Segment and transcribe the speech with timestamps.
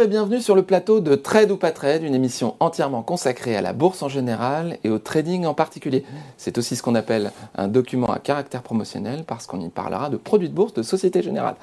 [0.00, 3.54] Bonjour et bienvenue sur le plateau de Trade ou pas Trade, une émission entièrement consacrée
[3.54, 6.06] à la bourse en général et au trading en particulier.
[6.38, 10.16] C'est aussi ce qu'on appelle un document à caractère promotionnel parce qu'on y parlera de
[10.16, 11.56] produits de bourse de Société Générale.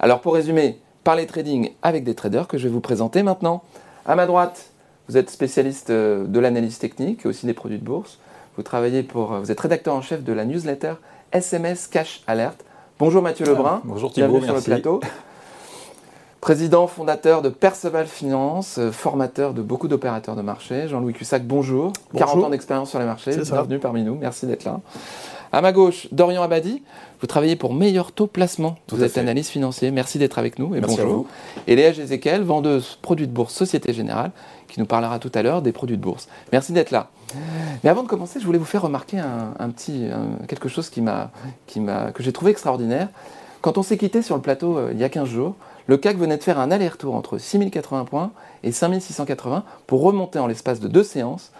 [0.00, 3.62] Alors pour résumer, parler trading avec des traders que je vais vous présenter maintenant.
[4.04, 4.66] À ma droite,
[5.08, 8.18] vous êtes spécialiste euh, de l'analyse technique et aussi des produits de bourse.
[8.58, 10.92] Vous travaillez pour, euh, vous êtes rédacteur en chef de la newsletter
[11.32, 12.62] SMS Cash Alert.
[12.98, 13.80] Bonjour Mathieu Lebrun.
[13.84, 15.00] Bonjour Thibault, bienvenue sur le plateau.
[16.40, 20.86] Président fondateur de Perceval Finance, euh, formateur de beaucoup d'opérateurs de marché.
[20.86, 21.92] Jean-Louis Cussac, bonjour.
[22.16, 23.32] 40 ans d'expérience sur les marchés.
[23.36, 24.14] Bienvenue parmi nous.
[24.14, 24.80] Merci d'être là.
[25.50, 26.82] À ma gauche, Dorian Abadi.
[27.20, 28.76] Vous travaillez pour Meilleur Taux Placement.
[28.90, 29.90] vous êtes analyste financier.
[29.90, 31.26] Merci d'être avec nous et bonjour.
[31.66, 34.30] Et Léa Gézéquel, vendeuse produits de bourse Société Générale,
[34.68, 36.28] qui nous parlera tout à l'heure des produits de bourse.
[36.52, 37.08] Merci d'être là.
[37.82, 40.08] Mais avant de commencer, je voulais vous faire remarquer un, petit,
[40.46, 41.32] quelque chose qui m'a,
[41.66, 43.08] que j'ai trouvé extraordinaire.
[43.60, 45.56] Quand on s'est quitté sur le plateau euh, il y a 15 jours,
[45.88, 48.30] le CAC venait de faire un aller-retour entre 6080 points
[48.62, 51.50] et 5680 pour remonter en l'espace de deux séances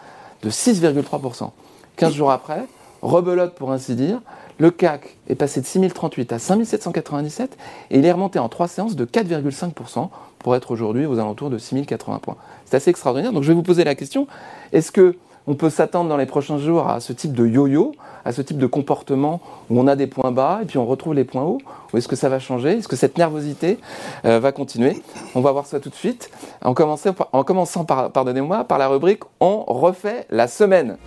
[0.42, 1.50] de 6,3%.
[1.96, 2.64] 15 jours après,
[3.02, 4.20] rebelote pour ainsi dire,
[4.58, 7.56] le CAC est passé de 6038 à 5797
[7.90, 11.58] et il est remonté en trois séances de 4,5% pour être aujourd'hui aux alentours de
[11.58, 12.36] 6080 points.
[12.66, 13.32] C'est assez extraordinaire.
[13.32, 14.26] Donc je vais vous poser la question,
[14.72, 15.16] est-ce que
[15.48, 17.92] on peut s'attendre dans les prochains jours à ce type de yo-yo,
[18.26, 21.14] à ce type de comportement où on a des points bas et puis on retrouve
[21.14, 21.58] les points hauts
[21.92, 22.76] Ou est-ce que ça va changer?
[22.76, 23.78] Est-ce que cette nervosité
[24.26, 25.02] euh, va continuer?
[25.34, 26.30] On va voir ça tout de suite.
[26.62, 30.98] En commençant, en commençant par, pardonnez-moi, par la rubrique On refait la semaine.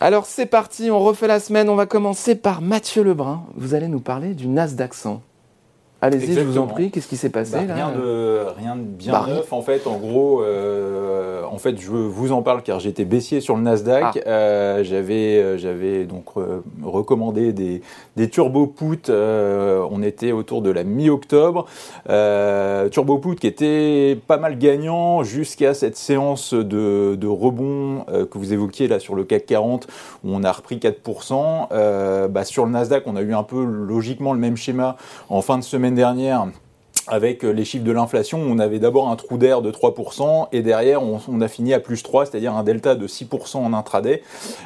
[0.00, 1.70] Alors c'est parti, on refait la semaine.
[1.70, 3.44] On va commencer par Mathieu Lebrun.
[3.54, 5.22] Vous allez nous parler du Nasdaq 100.
[6.02, 9.12] Allez-y, je vous en prie, qu'est-ce qui s'est passé bah, rien, de, rien de bien
[9.12, 9.86] bah, neuf en fait.
[9.86, 14.04] En gros, euh, en fait, je vous en parle car j'étais baissier sur le Nasdaq.
[14.04, 14.12] Ah.
[14.26, 16.26] Euh, j'avais, euh, j'avais donc
[16.82, 17.80] recommandé des,
[18.16, 21.64] des turbo on était autour de la mi-octobre.
[22.90, 28.52] turbo put qui était pas mal gagnant jusqu'à cette séance de, de rebond que vous
[28.52, 29.86] évoquiez là sur le CAC 40
[30.24, 32.28] où on a repris 4%.
[32.28, 34.96] Bah, sur le Nasdaq, on a eu un peu logiquement le même schéma
[35.30, 36.46] en fin de semaine dernière
[37.08, 40.62] avec euh, les chiffres de l'inflation, on avait d'abord un trou d'air de 3% et
[40.62, 44.22] derrière on, a fini à plus 3, c'est-à-dire un delta de 6% en intraday.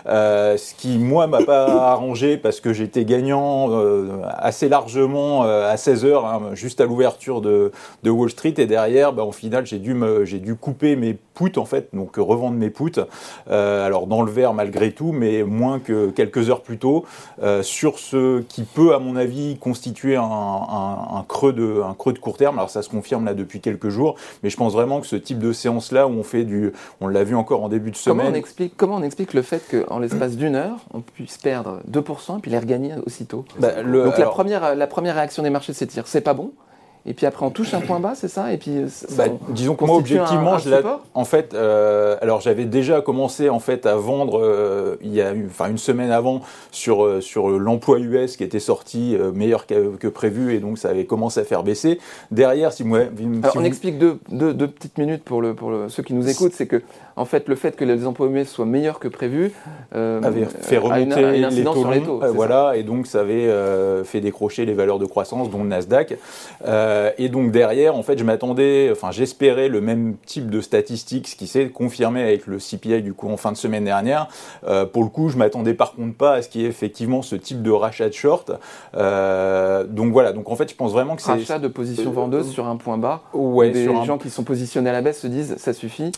[0.07, 5.77] Euh, ce qui moi m'a pas arrangé parce que j'étais gagnant euh, assez largement à
[5.77, 7.73] 16 heures, hein, juste à l'ouverture de,
[8.05, 12.17] Wall Street et derrière, bah, au final j'ai dû couper mes puts en fait, donc
[12.17, 13.01] revendre mes puts.
[13.49, 17.05] alors dans le vert malgré tout, mais moins que quelques heures plus tôt
[17.63, 22.59] sur ce qui peut à mon avis constituer un, creux de un creux de terme.
[22.59, 25.39] Alors ça se confirme là depuis quelques jours, mais je pense vraiment que ce type
[25.39, 28.19] de séance-là où on fait du, on l'a vu encore en début de semaine.
[28.19, 31.81] Comment on explique, comment on explique le fait qu'en l'espace d'une heure, on puisse perdre
[31.91, 33.45] 2% et puis les regagner aussitôt?
[33.59, 36.53] Bah, Donc la, première, la première réaction des marchés, c'est de dire c'est pas bon
[37.07, 38.53] et puis après on touche un point bas, c'est ça?
[38.53, 40.71] Et puis euh, bah, disons que moi objectivement, je
[41.15, 45.33] en fait, euh, alors j'avais déjà commencé en fait à vendre euh, il y a
[45.33, 50.77] une semaine avant sur sur l'emploi US qui était sorti meilleur que, prévu et donc
[50.79, 51.99] ça avait commencé à faire baisser.
[52.31, 53.01] Derrière, si moi,
[53.55, 56.83] on explique deux, deux, petites minutes pour le pour ceux qui nous écoutent, c'est que
[57.17, 59.53] en fait le fait que les emplois US soient meilleurs que prévu
[59.93, 63.51] avait fait remonter les taux, sur les taux voilà, et donc ça avait
[64.05, 66.19] fait décrocher les valeurs de croissance dont le Nasdaq.
[66.67, 71.29] Euh, et donc derrière, en fait, je m'attendais, enfin j'espérais le même type de statistiques,
[71.29, 74.29] ce qui s'est confirmé avec le CPI du coup en fin de semaine dernière.
[74.67, 77.23] Euh, pour le coup, je m'attendais par contre pas à ce qu'il y ait effectivement
[77.23, 78.53] ce type de rachat de short.
[78.97, 82.51] Euh, donc voilà, donc en fait, je pense vraiment que c'est rachat de position vendeuse
[82.51, 83.23] sur un point bas.
[83.33, 86.13] Ouais, des gens qui sont positionnés à la baisse se disent ça suffit.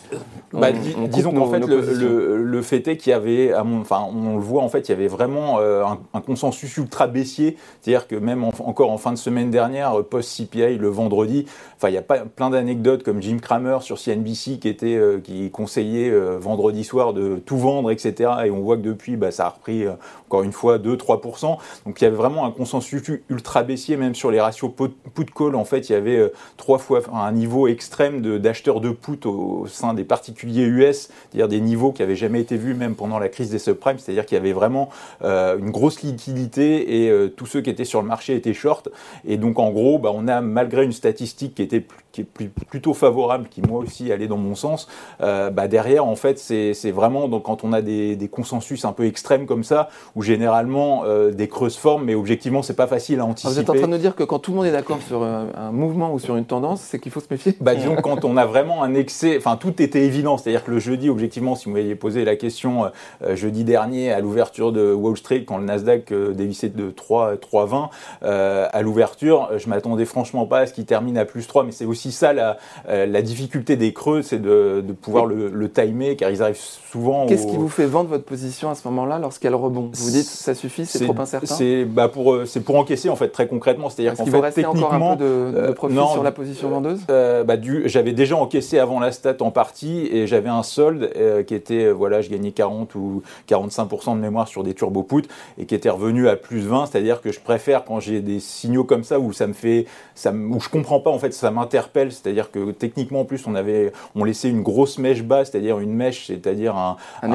[0.51, 4.69] Bah, disons qu'en fait, le, fait est qu'il y avait, enfin, on le voit en
[4.69, 9.11] fait, il y avait vraiment un, consensus ultra baissier, c'est-à-dire que même encore en fin
[9.11, 11.45] de semaine dernière, post CPI le vendredi.
[11.75, 15.19] Enfin, il y a pas, plein d'anecdotes comme Jim Cramer sur CNBC qui était euh,
[15.19, 18.31] qui conseillait euh, vendredi soir de tout vendre, etc.
[18.45, 19.93] Et on voit que depuis, bah, ça a repris euh,
[20.27, 21.57] encore une fois 2-3%.
[21.85, 24.71] Donc il y avait vraiment un consensus ultra baissier, même sur les ratios
[25.13, 25.55] put-call.
[25.55, 29.93] En fait, il y avait trois fois un niveau extrême d'acheteurs de, put au, sein
[29.93, 33.49] des particuliers US, c'est-à-dire des niveaux qui n'avaient jamais été vus même pendant la crise
[33.49, 33.99] des subprimes.
[33.99, 34.89] C'est-à-dire qu'il y avait vraiment
[35.21, 38.89] une grosse liquidité et tous ceux qui étaient sur le marché étaient short.
[39.25, 42.93] Et donc en gros, bah, on a malgré une statistique qui était qui est plutôt
[42.93, 44.87] favorable, qui moi aussi allait dans mon sens,
[45.21, 48.93] euh, bah derrière, en fait, c'est vraiment donc, quand on a des, des, consensus un
[48.93, 53.19] peu extrêmes comme ça, où généralement euh, des creuses forment, mais objectivement, c'est pas facile
[53.19, 53.53] à anticiper.
[53.53, 55.23] vous êtes en train de nous dire que quand tout le monde est d'accord sur
[55.23, 58.37] un, mouvement ou sur une tendance, c'est qu'il faut se méfier bah, Disons quand on
[58.37, 61.71] a vraiment un excès, enfin tout était évident, c'est-à-dire que le jeudi, objectivement, si vous
[61.71, 62.91] m'aviez posé la question
[63.23, 67.89] euh, jeudi dernier à l'ouverture de Wall Street, quand le Nasdaq dévissait de 3, 3,20
[68.21, 71.85] à l'ouverture, je m'attendais franchement pas à ce qu'il termine à plus 3, mais c'est
[71.85, 72.57] aussi ça la,
[72.89, 77.25] euh, la difficulté des creux, c'est de, pouvoir le, timer, car ils arrivent souvent.
[77.25, 79.89] Qu'est-ce qui vous fait vendre votre position à ce moment-là lorsqu'elle rebond?
[79.93, 81.53] Vous dites ça suffit, c'est trop incertain?
[81.53, 84.87] C'est bah pour, euh, pour encaisser en fait très concrètement, c'est-à-dire qu'en fait vous techniquement,
[84.87, 87.01] encore un peu de, de euh, profit sur la position vendeuse?
[87.07, 87.55] bah,
[87.85, 91.11] J'avais déjà encaissé avant la stat en partie et j'avais un solde
[91.47, 95.23] qui était voilà, je gagnais 40 ou 45% de mémoire sur des turbo put
[95.57, 98.83] et qui était revenu à plus 20, c'est-à-dire que je préfère quand j'ai des signaux
[98.83, 99.85] comme ça où ça me fait,
[100.15, 103.55] ça, où je comprends pas en fait, ça m'interpelle c'est-à-dire que techniquement en plus on
[103.55, 107.31] avait on laissait une grosse mèche basse, c'est-à-dire une mèche, c'est-à-dire un, un,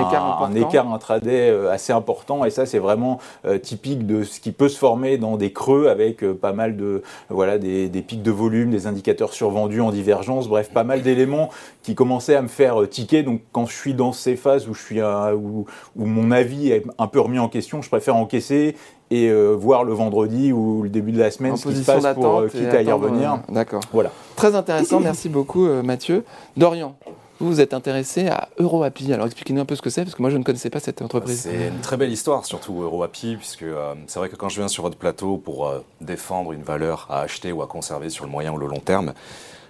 [0.56, 2.44] écart, intraday euh, assez important.
[2.44, 5.88] Et ça c'est vraiment euh, typique de ce qui peut se former dans des creux
[5.88, 10.48] avec euh, pas mal de voilà des, pics de volume, des indicateurs survendus en divergence,
[10.48, 11.50] bref pas mal d'éléments
[11.82, 13.22] qui commençaient à me faire tiquer.
[13.22, 15.66] Donc quand je suis dans ces phases où je suis où,
[15.96, 18.74] où mon avis est un peu remis en question, je préfère encaisser
[19.10, 22.14] et euh, voir le vendredi ou le début de la semaine ce qui se passe
[22.14, 23.34] pour euh, quitter à y revenir.
[23.34, 23.80] Euh, d'accord.
[23.92, 24.10] Voilà.
[24.36, 26.24] Très intéressant, merci beaucoup Mathieu.
[26.56, 26.94] Dorian,
[27.40, 29.12] vous vous êtes intéressé à EuroAPI.
[29.12, 31.02] Alors expliquez-nous un peu ce que c'est, parce que moi je ne connaissais pas cette
[31.02, 31.40] entreprise.
[31.42, 33.64] C'est une très belle histoire, surtout EuroAPI, puisque
[34.06, 37.52] c'est vrai que quand je viens sur votre plateau pour défendre une valeur à acheter
[37.52, 39.12] ou à conserver sur le moyen ou le long terme,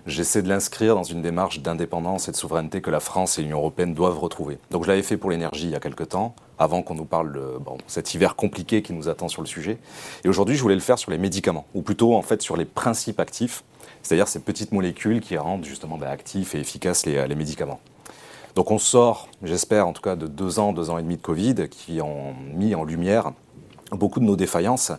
[0.06, 3.58] j'essaie de l'inscrire dans une démarche d'indépendance et de souveraineté que la France et l'Union
[3.58, 4.58] européenne doivent retrouver.
[4.70, 7.32] Donc je l'avais fait pour l'énergie il y a quelques temps, avant qu'on nous parle
[7.32, 9.78] de bon, cet hiver compliqué qui nous attend sur le sujet.
[10.24, 12.64] Et aujourd'hui, je voulais le faire sur les médicaments, ou plutôt en fait sur les
[12.64, 13.64] principes actifs,
[14.02, 17.80] c'est-à-dire ces petites molécules qui rendent justement ben, actifs et efficaces les, les médicaments.
[18.54, 21.22] Donc on sort, j'espère en tout cas, de deux ans, deux ans et demi de
[21.22, 23.32] Covid qui ont mis en lumière
[23.92, 24.92] beaucoup de nos défaillances,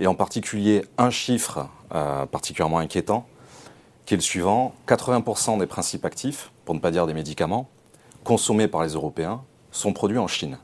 [0.00, 3.26] et en particulier un chiffre euh, particulièrement inquiétant,
[4.06, 7.68] qui est le suivant 80% des principes actifs, pour ne pas dire des médicaments,
[8.22, 10.58] consommés par les Européens, sont produits en Chine.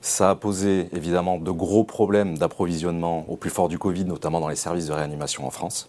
[0.00, 4.48] Ça a posé évidemment de gros problèmes d'approvisionnement au plus fort du Covid, notamment dans
[4.48, 5.88] les services de réanimation en France.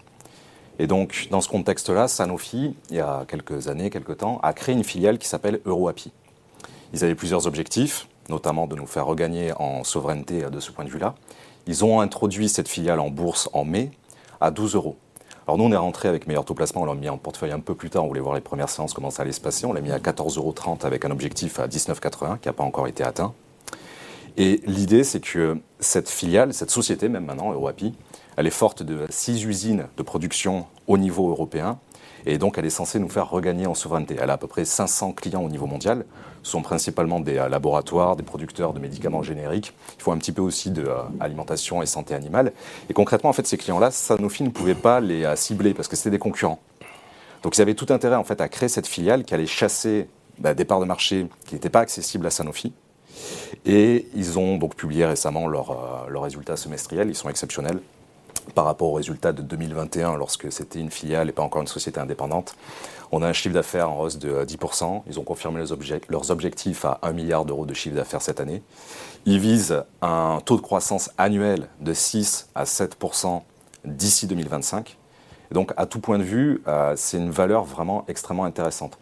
[0.80, 4.76] Et donc, dans ce contexte-là, Sanofi, il y a quelques années, quelques temps, a créé
[4.76, 6.12] une filiale qui s'appelle EuroAPI.
[6.94, 10.90] Ils avaient plusieurs objectifs, notamment de nous faire regagner en souveraineté de ce point de
[10.90, 11.16] vue-là.
[11.66, 13.92] Ils ont introduit cette filiale en bourse en mai
[14.42, 14.98] à 12 euros.
[15.45, 17.60] Alors nous, on est rentré avec meilleur taux placement, on l'a mis en portefeuille un
[17.60, 19.66] peu plus tard, on voulait voir les premières séances, comment ça allait se passer.
[19.66, 22.88] On l'a mis à 14,30 euros avec un objectif à 19,80 qui n'a pas encore
[22.88, 23.34] été atteint.
[24.38, 27.94] Et l'idée, c'est que cette filiale, cette société même maintenant, EuroAPI,
[28.38, 31.78] elle est forte de six usines de production au niveau européen.
[32.25, 34.16] Et donc, elle est censée nous faire regagner en souveraineté.
[34.20, 36.06] Elle a à peu près 500 clients au niveau mondial.
[36.42, 39.74] Ce sont principalement des euh, laboratoires, des producteurs de médicaments génériques.
[39.98, 42.54] Il faut un petit peu aussi de euh, alimentation et santé animale.
[42.90, 45.96] Et concrètement, en fait, ces clients-là, Sanofi ne pouvait pas les euh, cibler parce que
[45.96, 46.60] c'était des concurrents.
[47.44, 50.08] Donc, ils avaient tout intérêt en fait à créer cette filiale qui allait chasser
[50.40, 52.74] bah, des parts de marché qui n'étaient pas accessibles à Sanofi.
[53.66, 57.10] Et ils ont donc publié récemment leurs résultats semestriels.
[57.10, 57.80] Ils sont exceptionnels
[58.56, 62.00] par rapport aux résultats de 2021 lorsque c'était une filiale et pas encore une société
[62.00, 62.56] indépendante.
[63.12, 65.04] On a un chiffre d'affaires en hausse de 10%.
[65.07, 65.63] Ils ont confirmé
[66.10, 68.63] leurs, objectifs à 1 milliard d'euros de chiffre d'affaires cette année.
[69.25, 73.41] Ils visent un taux de croissance annuel de 6 à 7%
[73.86, 74.98] d'ici 2025.
[75.51, 78.98] donc, à tout point de vue, euh, c'est une valeur vraiment extrêmement intéressante.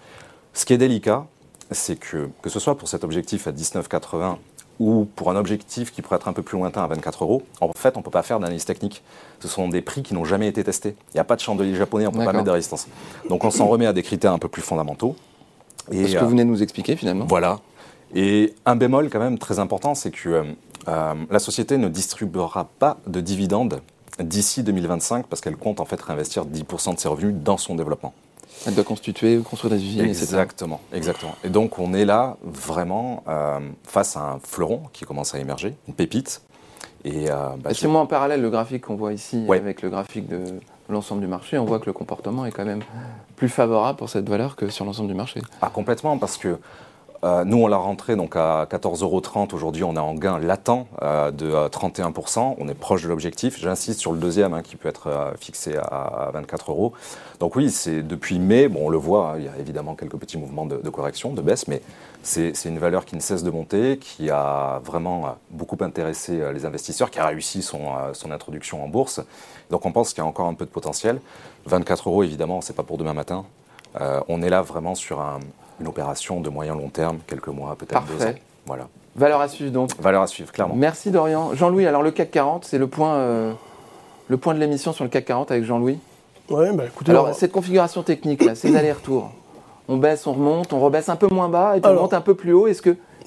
[0.54, 1.26] Ce qui est délicat,
[1.72, 4.38] c'est que, que ce soit pour cet objectif à 19,80
[4.80, 7.72] ou pour un objectif qui pourrait être un peu plus lointain à 24 euros, en
[7.74, 9.04] fait, on ne peut pas faire d'analyse technique.
[9.40, 10.96] Ce sont des prix qui n'ont jamais été testés.
[11.10, 12.88] Il n'y a pas de chandelier japonais, on ne peut pas mettre de résistance.
[13.30, 15.16] Donc on s'en remet à des critères un peu plus fondamentaux.
[15.92, 17.26] Et, ce que vous venez de nous expliquer finalement?
[17.28, 17.60] Voilà.
[18.14, 20.44] Et un bémol quand même très important, c'est que euh,
[20.88, 23.82] euh, la société ne distribuera pas de dividendes
[24.20, 28.14] d'ici 2025 parce qu'elle compte en fait réinvestir 10% de ses revenus dans son développement.
[28.68, 31.36] Elle doit constituer, construire des usines, exactement, Exactement.
[31.44, 35.76] Et donc on est là vraiment euh, face à un fleuron qui commence à émerger,
[35.88, 36.42] une pépite.
[37.04, 40.28] Et, euh, bah, si moi en parallèle le graphique qu'on voit ici avec le graphique
[40.28, 40.44] de
[40.90, 42.82] l'ensemble du marché, on voit que le comportement est quand même
[43.36, 45.42] plus favorable pour cette valeur que sur l'ensemble du marché?
[45.62, 46.60] Ah, complètement, parce que
[47.24, 49.22] euh, nous, on l'a rentré donc à 14,30 euros.
[49.54, 52.56] Aujourd'hui, on est en gain latent euh, de 31%.
[52.58, 53.60] On est proche de l'objectif.
[53.60, 56.94] J'insiste sur le deuxième hein, qui peut être fixé à, 24 euros.
[57.40, 60.18] Donc oui, c'est depuis mai, bon, on le voit, hein, il y a évidemment quelques
[60.18, 61.82] petits mouvements de, correction, de baisse, mais
[62.24, 67.10] c'est une valeur qui ne cesse de monter, qui a vraiment beaucoup intéressé les investisseurs,
[67.10, 67.82] qui a réussi son,
[68.14, 69.22] son introduction en bourse.
[69.72, 71.20] Donc on pense qu'il y a encore un peu de potentiel.
[71.66, 73.46] 24 euros, évidemment, c'est pas pour demain matin.
[74.28, 75.40] on est là vraiment sur un,
[75.82, 78.34] une opération de moyen long terme, quelques mois, peut-être deux ans.
[78.66, 78.88] Voilà.
[79.16, 79.90] Valeur à suivre donc.
[80.00, 80.76] Valeur à suivre, clairement.
[80.76, 81.54] Merci Dorian.
[81.54, 83.52] Jean-Louis, alors le CAC 40, c'est le point, euh,
[84.30, 86.00] le point de l'émission sur le CAC 40 avec Jean-Louis?
[86.50, 87.12] Ouais, bah écoutez.
[87.12, 89.32] Alors, cette configuration technique, là, ces allers-retours,
[89.88, 92.22] on baisse, on remonte, on rebaisse un peu moins bas et puis on monte un
[92.22, 92.68] peu plus haut.
[92.68, 92.82] Est-ce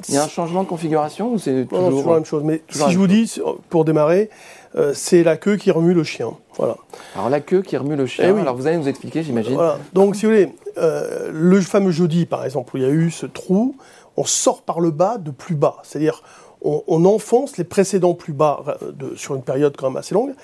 [0.05, 2.63] qu'il y a un changement de configuration ou c'est toujours, toujours, la même chose Mais
[2.69, 4.31] si je vous dis, pour démarrer,
[4.77, 6.33] euh, c'est la queue qui remue le chien.
[6.57, 6.77] Voilà.
[7.15, 9.55] Alors la queue qui remue le chien, eh alors vous allez nous expliquer, j'imagine.
[9.55, 9.79] Voilà.
[9.93, 13.11] Donc si vous voulez, euh, le fameux jeudi, par exemple, où il y a eu
[13.11, 13.77] ce trou,
[14.17, 15.77] on sort par le bas de plus bas.
[15.85, 16.23] C'est-à-dire,
[16.63, 20.35] on, enfonce les précédents plus bas de, sur une période quand même assez longue.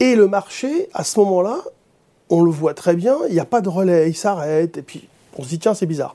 [0.00, 1.58] Et le marché, à ce moment-là,
[2.30, 5.08] on le voit très bien, il n'y a pas de relais, il s'arrête, et puis
[5.38, 6.14] on se dit, tiens, c'est bizarre.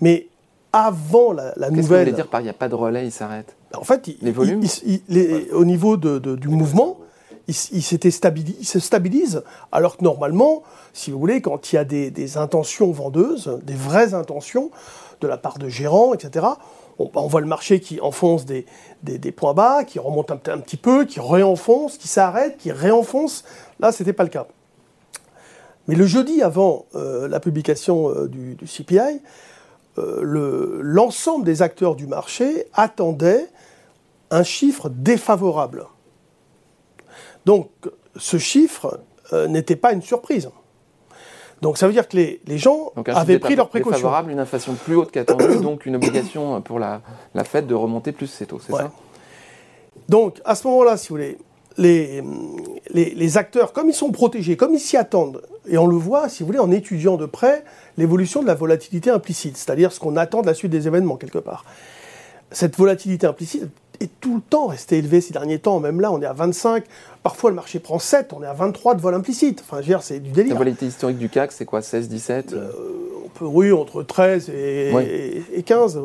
[0.00, 0.26] Mais
[0.72, 2.06] avant la, la nouvelle.
[2.06, 4.32] Qu'est-ce que dire par il n'y a pas de relais, il s'arrête En fait, les
[4.32, 4.62] volumes
[5.52, 6.98] au niveau du mouvement,
[7.48, 10.62] il, se stabilise, alors que normalement,
[10.92, 14.70] si vous voulez, quand il y a des, intentions vendeuses, des vraies intentions
[15.20, 16.46] de la part de gérants, etc.,
[16.98, 18.64] on, voit le marché qui enfonce des,
[19.32, 23.44] points bas, qui remonte un, petit peu, qui réenfonce, qui s'arrête, qui réenfonce.
[23.80, 24.46] Là, ce n'était pas le cas.
[25.88, 29.20] Mais le jeudi avant euh, la publication euh, du, CPI,
[29.98, 33.48] euh, l'ensemble des acteurs du marché attendaient
[34.30, 35.86] un chiffre défavorable.
[37.44, 37.70] Donc
[38.16, 39.00] ce chiffre
[39.32, 40.50] euh, n'était pas une surprise.
[41.60, 43.98] Donc ça veut dire que les, gens avaient pris leurs précautions.
[43.98, 47.02] Défavorable, une inflation plus haute qu'attendue, donc une obligation pour la,
[47.34, 48.90] la Fed de remonter plus ses taux, c'est ça?
[50.08, 51.38] Donc à ce moment-là, si vous voulez,
[51.78, 52.22] les,
[52.92, 56.42] les, acteurs, comme ils sont protégés, comme ils s'y attendent, et on le voit, si
[56.42, 57.64] vous voulez, en étudiant de près
[57.96, 61.38] l'évolution de la volatilité implicite, c'est-à-dire ce qu'on attend de la suite des événements quelque
[61.38, 61.64] part.
[62.50, 63.64] Cette volatilité implicite
[64.00, 66.84] est tout le temps restée élevée ces derniers temps, même là on est à 25,
[67.22, 69.88] parfois le marché prend 7, on est à 23 de vol implicite, enfin je veux
[69.88, 70.54] dire, c'est du délire.
[70.54, 72.70] La volatilité historique du CAC c'est quoi, 16, 17 euh,
[73.24, 75.98] On peut, oui, entre 13 et, et 15,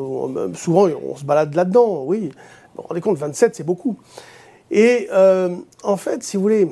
[0.54, 2.30] souvent on se balade là-dedans, oui.
[2.76, 3.98] Vous vous rendez compte, 27 c'est beaucoup.
[4.70, 6.68] Et euh, en fait, si vous voulez,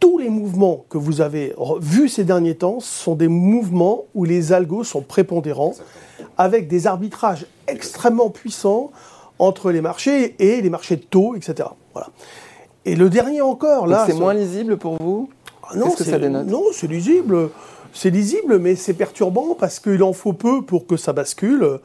[0.00, 4.52] tous les mouvements que vous avez vus ces derniers temps sont des mouvements où les
[4.52, 5.74] algos sont prépondérants,
[6.36, 8.90] avec des arbitrages extrêmement puissants
[9.38, 11.68] entre les marchés et les marchés de taux, etc.
[11.92, 12.08] Voilà.
[12.84, 14.04] Et le dernier encore, là...
[14.06, 15.30] C'est moins lisible pour vous?
[15.62, 15.90] Ah Non,
[16.72, 17.50] c'est lisible.
[17.92, 21.78] C'est lisible, mais c'est perturbant parce qu'il en faut peu pour que ça bascule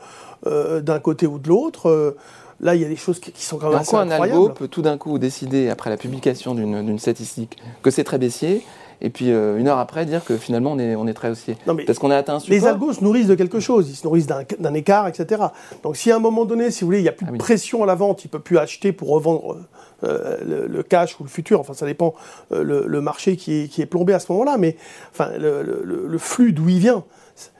[0.47, 1.87] euh, d'un côté ou de l'autre.
[1.87, 2.17] Euh,
[2.61, 4.81] Là, il y a des choses qui, sont quand même assez un algo peut tout
[4.81, 8.63] d'un coup décider, après la publication d'une statistique, que c'est très baissier,
[9.01, 11.55] et puis euh, une heure après dire que finalement on est, on est très haussier
[11.85, 12.57] Parce qu'on a atteint un support.
[12.57, 15.43] Les algos se nourrissent de quelque chose, ils se nourrissent d'un écart, etc.
[15.83, 17.37] Donc si à un moment donné, si vous voulez, il n'y a plus ah de
[17.37, 19.57] pression à la vente, il ne peut plus acheter pour revendre
[20.03, 22.13] euh, le, cash ou le futur, enfin ça dépend
[22.51, 24.75] euh, le, marché qui est, qui est, plombé à ce moment-là, mais
[25.11, 27.03] enfin, le, flux d'où il vient.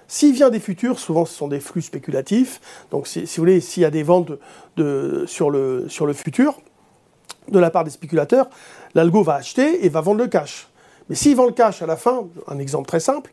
[0.09, 2.59] S'il vient des futurs, souvent ce sont des flux spéculatifs.
[2.89, 4.31] Donc si, vous voulez, s'il y a des ventes
[4.75, 6.59] de, sur, le, sur le futur
[7.47, 8.49] de la part des spéculateurs,
[8.95, 10.67] l'algo va acheter et va vendre le cash.
[11.09, 13.31] Mais s'il vend le cash à la fin, un exemple très simple,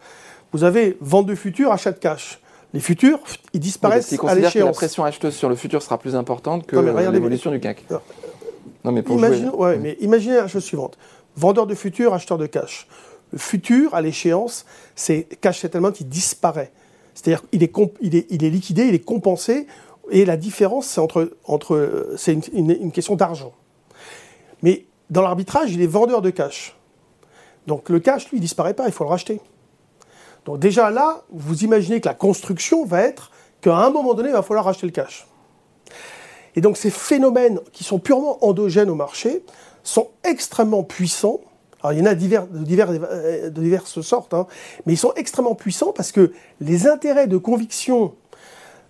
[0.52, 2.40] vous avez vente de futur, achat de cash.
[2.74, 3.20] Les futurs,
[3.54, 4.66] ils disparaissent à l'échéance.
[4.66, 7.84] la pression acheteuse sur le futur sera plus importante que l'évolution du CAC.
[8.84, 9.48] Non, mais pour jouer...
[9.48, 10.98] ouais, mais imaginez la chose suivante.
[11.36, 12.86] Vendeur de futur, acheteur de cash.
[13.32, 16.72] Le futur, à l'échéance, c'est cash settlement, il disparaît.
[17.14, 19.66] C'est-à-dire qu'il est, il est, il est liquidé, il est compensé,
[20.10, 23.52] et la différence, c'est entre, entre, c'est une, question d'argent.
[24.62, 26.76] Mais dans l'arbitrage, il est vendeur de cash.
[27.66, 29.40] Donc le cash, lui, il disparaît pas, il faut le racheter.
[30.44, 34.32] Donc déjà là, vous imaginez que la construction va être qu'à un moment donné, il
[34.32, 35.26] va falloir racheter le cash.
[36.54, 39.42] Et donc ces phénomènes qui sont purement endogènes au marché
[39.82, 41.40] sont extrêmement puissants
[41.82, 44.46] alors il y en a divers, de, divers, de diverses sortes, hein.
[44.86, 48.14] mais ils sont extrêmement puissants parce que les intérêts de conviction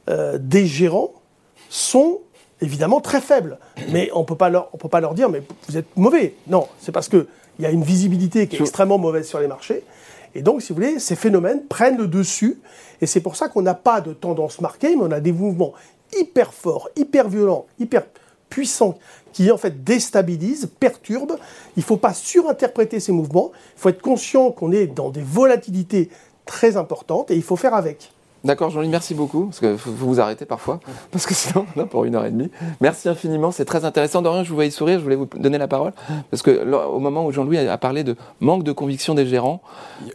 [0.08, 1.12] euh, des gérants
[1.68, 2.20] sont
[2.60, 3.58] évidemment très faibles.
[3.90, 4.50] Mais on ne peut pas
[5.00, 6.34] leur dire, mais vous êtes mauvais.
[6.46, 7.26] Non, c'est parce qu'il
[7.58, 9.82] y a une visibilité qui est extrêmement mauvaise sur les marchés.
[10.34, 12.60] Et donc, si vous voulez, ces phénomènes prennent le dessus.
[13.00, 15.72] Et c'est pour ça qu'on n'a pas de tendance marquée, mais on a des mouvements
[16.16, 18.04] hyper forts, hyper violents, hyper
[18.48, 18.98] puissants
[19.32, 21.38] qui en fait déstabilise, perturbe.
[21.76, 23.52] Il ne faut pas surinterpréter ces mouvements.
[23.76, 26.08] Il faut être conscient qu'on est dans des volatilités
[26.46, 28.12] très importantes et il faut faire avec.
[28.46, 30.78] D'accord, Jean-Louis, merci beaucoup, parce que faut, vous arrêter parfois,
[31.10, 32.48] parce que sinon on a pour une heure et demie.
[32.80, 34.22] Merci infiniment, c'est très intéressant.
[34.22, 35.92] Dorian, je vous voyais sourire, je voulais vous donner la parole,
[36.30, 39.62] parce que au moment où Jean-Louis a parlé de manque de conviction des gérants.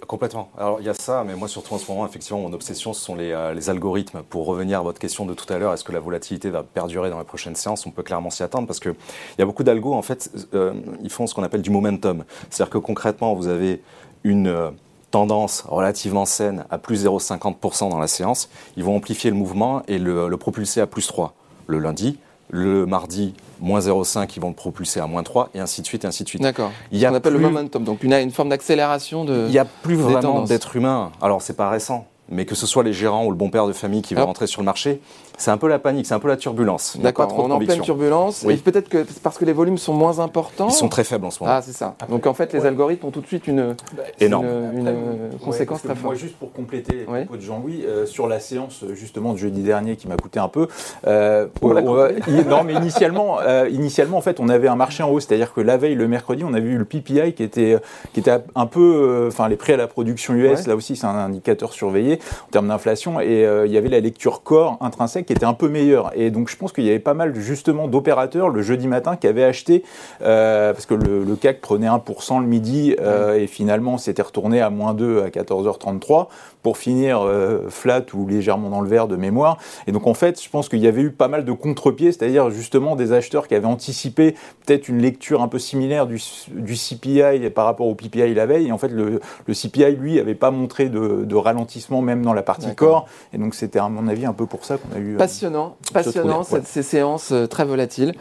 [0.08, 0.50] Complètement.
[0.58, 3.04] Alors il y a ça, mais moi surtout en ce moment, effectivement, mon obsession, ce
[3.04, 4.22] sont les, euh, les algorithmes.
[4.30, 7.10] Pour revenir à votre question de tout à l'heure, est-ce que la volatilité va perdurer
[7.10, 8.96] dans les prochaines séances On peut clairement s'y attendre, parce qu'il
[9.40, 10.74] y a beaucoup d'algos, en fait, euh,
[11.04, 12.24] ils font ce qu'on appelle du momentum.
[12.50, 13.82] C'est-à-dire que concrètement, vous avez
[14.24, 14.72] une euh,
[15.12, 20.00] tendance relativement saine à plus 0,50% dans la séance, ils vont amplifier le mouvement et
[20.00, 21.36] le, propulser à plus 3
[21.68, 22.18] le lundi.
[22.54, 26.04] Le mardi, moins 0,5, ils vont le propulser à moins 3, et ainsi de suite,
[26.04, 26.42] et ainsi de suite.
[26.42, 26.72] D'accord.
[26.92, 29.46] Il y a appelle le momentum, donc une, une forme d'accélération de.
[29.48, 31.14] Il n'y a plus vraiment d'être humain.
[31.22, 33.74] Alors, c'est pas récent, mais que ce soit les gérants ou le bon père de
[33.74, 35.02] famille qui va rentrer sur le marché,
[35.38, 36.98] c'est un peu la panique, c'est un peu la turbulence.
[36.98, 38.44] D'accord, on est en pleine turbulence.
[38.46, 38.58] Oui.
[38.58, 40.70] Peut-être que parce que les volumes sont moins importants.
[40.70, 41.56] Ils sont très faibles en ce moment.
[41.56, 41.96] Ah, c'est ça.
[42.10, 44.46] Donc en fait, les algorithmes ont tout de suite une, bah, énorme.
[44.46, 44.96] une,
[45.44, 46.04] conséquence très forte.
[46.04, 49.62] Moi, juste pour compléter les propos de Jean-Louis, euh, sur la séance justement de jeudi
[49.62, 50.68] dernier qui m'a coûté un peu.
[51.08, 55.54] Euh, non, mais initialement, euh, initialement, en fait, on avait un marché en hausse, c'est-à-dire
[55.54, 57.78] que la veille, le mercredi, on a vu le PPI qui était,
[58.14, 61.16] qui était un peu, enfin, les prix à la production US, là aussi, c'est un
[61.16, 65.54] indicateur surveillé en termes d'inflation, et il y avait la lecture corps intrinsèque était un
[65.54, 66.12] peu meilleur.
[66.16, 69.28] Et donc je pense qu'il y avait pas mal justement d'opérateurs le jeudi matin qui
[69.28, 69.84] avaient acheté,
[70.22, 74.70] euh, parce que le, CAC prenait 1% le midi euh, et finalement s'était retourné à
[74.70, 76.28] moins 2 à 14h33
[76.62, 79.58] pour finir euh, flat ou légèrement dans le vert de mémoire.
[79.88, 82.52] Et donc en fait, je pense qu'il y avait eu pas mal de contre-pieds, c'est-à-dire
[82.52, 84.36] justement des acheteurs qui avaient anticipé
[84.66, 88.68] peut-être une lecture un peu similaire du, CPI par rapport au PPI la veille.
[88.68, 92.34] Et en fait, le, le CPI, lui, n'avait pas montré de, de, ralentissement même dans
[92.34, 93.08] la partie corps.
[93.34, 95.16] Et donc c'était à mon avis un peu pour ça qu'on a eu...
[95.16, 98.14] Euh, passionnant, passionnant ces séances euh, très volatiles.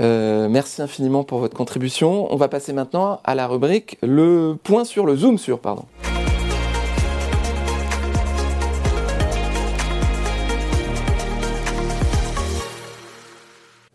[0.00, 2.32] Euh, merci infiniment pour votre contribution.
[2.32, 5.84] On va passer maintenant à la rubrique le point sur le zoom sur, pardon.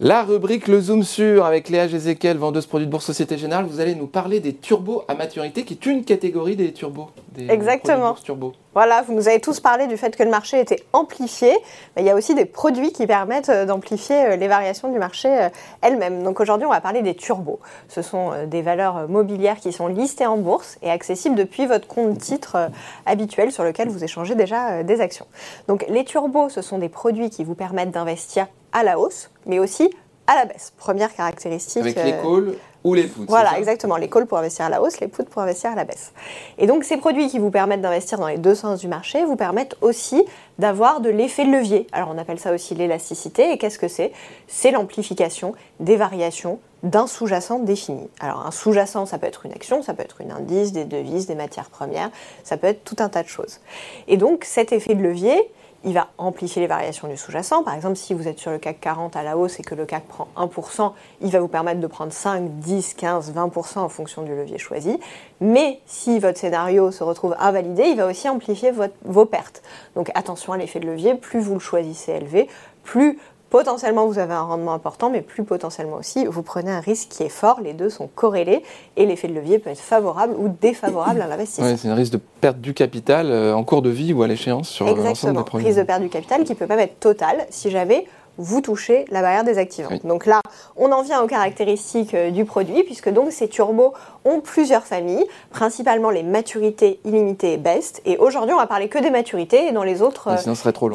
[0.01, 3.81] La rubrique Le Zoom sur avec Léa Gézéquel, vendeuse produits de bourse Société Générale, vous
[3.81, 7.09] allez nous parler des turbos à maturité, qui est une catégorie des turbos.
[7.33, 8.13] Des Exactement.
[8.13, 8.53] Turbo.
[8.73, 11.51] Voilà, vous nous avez tous parlé du fait que le marché était amplifié,
[11.97, 14.99] mais il y a aussi des produits qui permettent euh, d'amplifier euh, les variations du
[14.99, 15.49] marché euh,
[15.81, 16.23] elles-mêmes.
[16.23, 17.59] Donc aujourd'hui, on va parler des turbos.
[17.89, 22.17] Ce sont des valeurs mobilières qui sont listées en bourse et accessibles depuis votre compte
[22.19, 22.69] titre
[23.05, 25.25] habituel sur lequel vous échangez déjà des actions.
[25.67, 29.59] Donc les turbos, ce sont des produits qui vous permettent d'investir à la hausse, mais
[29.59, 29.89] aussi
[30.27, 30.73] à la baisse.
[30.77, 31.81] Première caractéristique.
[31.81, 33.25] Avec les calls ou les puts.
[33.27, 33.97] Voilà, exactement.
[33.97, 36.13] Les calls pour investir à la hausse, les puts pour investir à la baisse.
[36.57, 39.35] Et donc ces produits qui vous permettent d'investir dans les deux sens du marché vous
[39.35, 40.23] permettent aussi
[40.59, 41.87] d'avoir de l'effet de levier.
[41.91, 43.51] Alors on appelle ça aussi l'élasticité.
[43.51, 44.13] Et qu'est-ce que c'est?
[44.47, 48.07] C'est l'amplification des variations d'un sous-jacent défini.
[48.21, 51.25] Alors un sous-jacent, ça peut être une action, ça peut être une indice, des devises,
[51.25, 52.11] des matières premières,
[52.43, 53.59] ça peut être tout un tas de choses.
[54.07, 55.51] Et donc cet effet de levier,
[55.83, 57.63] il va amplifier les variations du sous-jacent.
[57.63, 59.85] Par exemple, si vous êtes sur le CAC 40 à la hausse et que le
[59.85, 64.23] CAC prend 1%, il va vous permettre de prendre 5, 10, 15, 20% en fonction
[64.23, 64.99] du levier choisi.
[65.41, 68.71] Mais si votre scénario se retrouve invalidé, il va aussi amplifier
[69.03, 69.63] vos pertes.
[69.95, 72.49] Donc attention à l'effet de levier, plus vous le choisissez élevé,
[72.83, 77.09] plus potentiellement vous avez un rendement important, mais plus potentiellement aussi vous prenez un risque
[77.09, 77.61] qui est fort.
[77.61, 78.63] Les deux sont corrélés
[78.97, 81.69] et l'effet de levier peut être favorable ou défavorable à l'investissement.
[81.69, 84.27] Oui, c'est un risque de perte du capital euh, en cours de vie ou à
[84.27, 85.67] l'échéance sur l'ensemble des produits.
[85.67, 88.05] Risque de perte du capital qui peut même être total si j'avais
[88.39, 90.05] vous touchez la barrière désactivante.
[90.05, 90.41] Donc là,
[90.77, 95.25] on en vient aux caractéristiques euh, du produit, puisque donc ces turbos ont plusieurs familles,
[95.51, 98.01] principalement les maturités illimitées et best.
[98.05, 100.37] Et aujourd'hui, on va parler que des maturités, et dans les autres euh,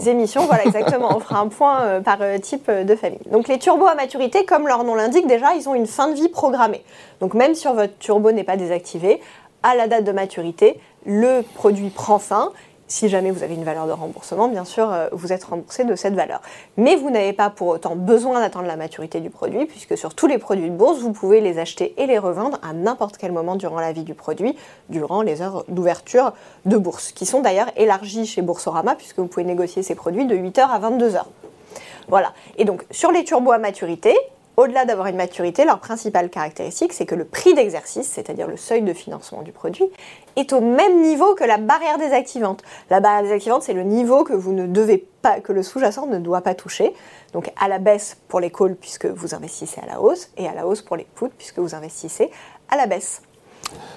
[0.07, 3.20] émissions, voilà exactement, on fera un point euh, par type de famille.
[3.30, 6.14] Donc les turbos à maturité, comme leur nom l'indique, déjà, ils ont une fin de
[6.14, 6.83] vie programmée.
[7.20, 9.20] Donc même si votre turbo n'est pas désactivé,
[9.62, 12.52] à la date de maturité, le produit prend fin
[12.87, 15.94] si jamais vous avez une valeur de remboursement, bien sûr, euh, vous êtes remboursé de
[15.97, 16.40] cette valeur.
[16.77, 20.27] Mais vous n'avez pas pour autant besoin d'attendre la maturité du produit, puisque sur tous
[20.27, 23.57] les produits de bourse, vous pouvez les acheter et les revendre à n'importe quel moment
[23.57, 24.57] durant la vie du produit,
[24.88, 26.33] durant les heures d'ouverture
[26.66, 30.37] de bourse, qui sont d'ailleurs élargies chez Boursorama, puisque vous pouvez négocier ces produits de
[30.37, 31.23] 8h à 22h.
[32.09, 32.33] Voilà.
[32.59, 34.14] Et donc, sur les turbos à maturité,
[34.57, 38.83] au-delà d'avoir une maturité, leur principale caractéristique, c'est que le prix d'exercice, c'est-à-dire le seuil
[38.83, 39.85] de financement du produit,
[40.37, 42.62] est au même niveau que la barrière désactivante.
[42.90, 46.19] La barrière désactivante, c'est le niveau que vous ne devez pas, que le sous-jacent ne
[46.19, 46.95] doit pas toucher.
[47.33, 50.55] Donc à la baisse pour les calls puisque vous investissez à la hausse, et à
[50.55, 52.31] la hausse pour les puts puisque vous investissez
[52.69, 53.23] à la baisse.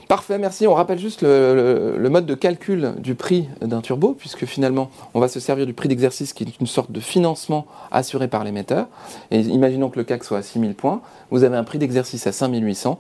[0.08, 0.68] Parfait, merci.
[0.68, 5.28] On rappelle juste le, mode de calcul du prix d'un turbo, puisque finalement, on va
[5.28, 8.88] se servir du prix d'exercice qui est une sorte de financement assuré par l'émetteur.
[9.32, 12.32] Et imaginons que le CAC soit à 6000 points, vous avez un prix d'exercice à
[12.32, 12.98] 5800.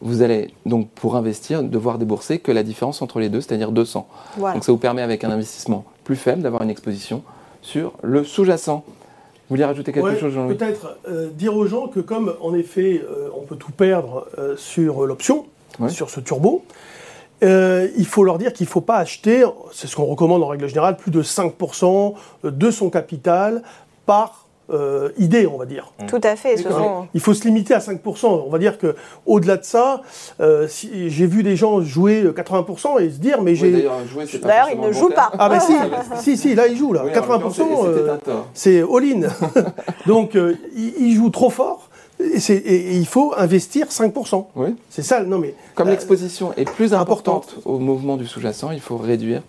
[0.00, 4.08] vous allez donc pour investir devoir débourser que la différence entre les deux, c'est-à-dire 200.
[4.38, 7.22] Donc ça vous permet avec un investissement plus faible d'avoir une exposition
[7.62, 8.84] sur le sous-jacent.
[8.86, 10.54] Vous voulez rajouter quelque chose, Jean-Louis?
[10.54, 14.56] Peut-être euh, dire aux gens que comme en effet euh, on peut tout perdre euh,
[14.56, 15.46] sur l'option,
[15.88, 16.64] sur ce turbo,
[17.42, 20.68] il faut leur dire qu'il ne faut pas acheter, c'est ce qu'on recommande en règle
[20.68, 23.62] générale, plus de 5% de son capital
[24.06, 25.92] par euh, idée, on va dire.
[26.00, 26.06] Mm.
[26.06, 26.54] Tout à fait.
[27.12, 28.26] Il faut se limiter à 5%.
[28.26, 28.94] On va dire que
[29.26, 30.02] au-delà de ça,
[30.40, 33.88] euh, si, j'ai vu des gens jouer 80% et se dire, mais j'ai.
[34.42, 35.32] D'ailleurs, ils ne jouent pas.
[35.38, 35.74] Ah ben si,
[36.22, 37.04] si, si, là ils jouent là.
[37.12, 38.16] 80%, euh,
[38.54, 39.28] c'est all-in.
[40.06, 40.36] Donc
[40.76, 41.89] ils, jouent trop fort.
[42.20, 44.46] Et, il faut investir 5%.
[44.56, 44.74] Oui.
[44.88, 45.54] C'est ça, non mais.
[45.74, 49.42] Comme l'exposition est plus importante, au mouvement du sous-jacent, il faut réduire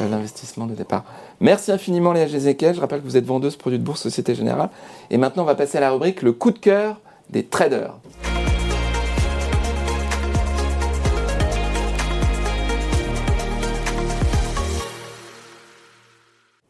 [0.00, 1.04] l'investissement de départ.
[1.40, 2.74] Merci infiniment Léa Gézéquel.
[2.74, 4.68] Je rappelle que vous êtes vendeuse produit de bourse Société Générale.
[5.10, 7.94] Et maintenant, on va passer à la rubrique le coup de cœur des traders.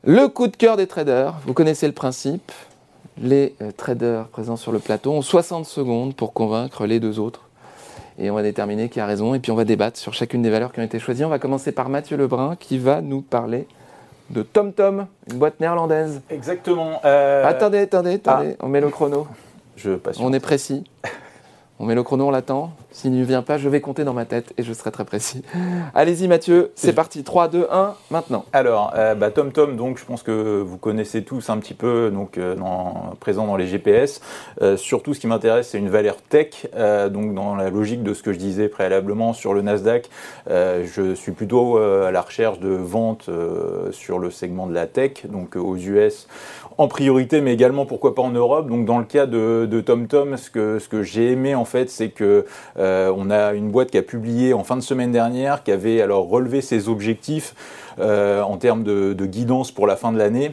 [0.03, 2.53] Le coup de cœur des traders, vous connaissez le principe?
[3.21, 7.43] Les euh, traders présents sur le plateau ont 60 secondes pour convaincre les deux autres.
[8.19, 9.35] Et on va déterminer qui a raison.
[9.35, 11.25] Et puis on va débattre sur chacune des valeurs qui ont été choisies.
[11.25, 13.67] On va commencer par Mathieu Lebrun qui va nous parler
[14.31, 16.23] de TomTom, une boîte néerlandaise.
[16.31, 17.01] Exactement.
[17.05, 18.65] Euh, attendez, attendez, attendez, ah.
[18.65, 19.27] on met le chrono.
[19.77, 20.85] Je On est précis.
[21.83, 22.73] On met le chrono, on l'attend.
[22.91, 25.43] S'il ne vient pas, je vais compter dans ma tête et je serai très précis.
[25.95, 27.25] Allez-y Mathieu, c'est parti.
[27.25, 28.45] 3, 2, 1, maintenant.
[28.53, 32.37] Alors, euh, bah, TomTom, donc je pense que vous connaissez tous un petit peu, donc
[32.37, 32.55] euh,
[33.19, 34.21] présent dans les GPS.
[34.61, 36.69] Euh, surtout, ce qui m'intéresse, c'est une valeur tech.
[37.11, 40.11] donc, dans la logique de ce que je disais préalablement sur le Nasdaq,
[40.49, 43.31] je suis plutôt à la recherche de ventes
[43.93, 46.27] sur le segment de la tech, donc aux US
[46.81, 48.67] en priorité, mais également pourquoi pas en Europe.
[48.71, 52.09] Donc dans le cas de, TomTom, ce que, ce que j'ai aimé en fait, c'est
[52.09, 52.47] que
[52.79, 56.01] euh, on a une boîte qui a publié en fin de semaine dernière, qui avait
[56.01, 57.55] alors relevé ses objectifs
[57.99, 60.53] euh, en termes de guidance pour la fin de l'année.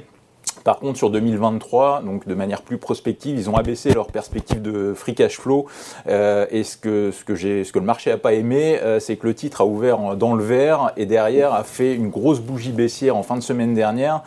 [0.68, 4.94] Par contre, sur 2023, donc de manière plus prospective, ils ont abaissé leur perspective de
[4.94, 5.66] free cash flow.
[6.10, 9.16] Euh, et ce que, ce, que ce que le marché n'a pas aimé, euh, c'est
[9.16, 12.74] que le titre a ouvert dans le vert et derrière a fait une grosse bougie
[12.74, 14.24] baissière en fin de semaine dernière